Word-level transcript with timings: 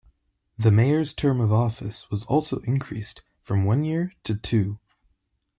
The 0.57 0.71
mayor's 0.71 1.13
term 1.13 1.39
of 1.39 1.51
office 1.53 2.09
was 2.09 2.23
also 2.23 2.57
increased 2.61 3.21
from 3.43 3.65
one 3.65 3.83
year 3.83 4.13
to 4.23 4.33
two. 4.35 4.79